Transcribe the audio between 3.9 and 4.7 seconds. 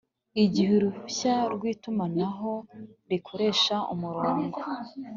umurongo